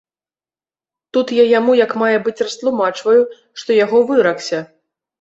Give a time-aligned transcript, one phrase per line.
[1.17, 3.21] Тут я яму як мае быць растлумачваю,
[3.63, 4.69] што яго выракся.